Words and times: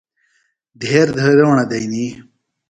دھیر 0.81 1.07
دیھروݨہ 1.17 1.63
دئنی۔ 1.71 2.05